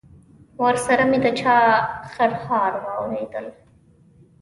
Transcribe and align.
ورسره 0.63 1.03
مې 1.09 1.17
د 1.23 1.25
چا 1.39 1.57
خرهار 2.13 2.71
واورېدل. 2.83 3.45